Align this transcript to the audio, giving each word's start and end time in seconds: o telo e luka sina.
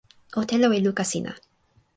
o 0.39 0.41
telo 0.49 0.67
e 0.77 0.79
luka 0.85 1.03
sina. 1.11 1.33